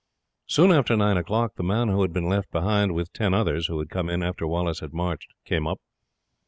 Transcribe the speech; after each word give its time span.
Soon 0.47 0.71
after 0.71 0.97
nine 0.97 1.15
o'clock 1.15 1.57
the 1.57 1.63
man 1.63 1.89
who 1.89 2.01
had 2.01 2.11
been 2.11 2.27
left 2.27 2.49
behind, 2.51 2.95
with 2.95 3.13
ten 3.13 3.35
others, 3.35 3.67
who 3.67 3.77
had 3.77 3.91
come 3.91 4.09
in 4.09 4.23
after 4.23 4.47
Wallace 4.47 4.79
had 4.79 4.93
marched, 4.93 5.29
came 5.45 5.67
up. 5.67 5.79